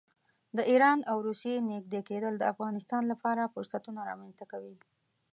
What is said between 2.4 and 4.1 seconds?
افغانستان لپاره فرصتونه